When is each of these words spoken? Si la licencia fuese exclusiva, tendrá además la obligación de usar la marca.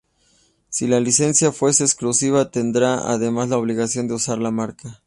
Si 0.69 0.87
la 0.87 0.99
licencia 0.99 1.51
fuese 1.51 1.83
exclusiva, 1.83 2.49
tendrá 2.49 3.07
además 3.13 3.49
la 3.49 3.59
obligación 3.59 4.07
de 4.07 4.15
usar 4.15 4.39
la 4.39 4.49
marca. 4.49 4.99